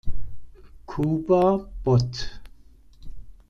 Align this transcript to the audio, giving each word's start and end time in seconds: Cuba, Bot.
Cuba, 0.89 1.41
Bot. 1.83 2.11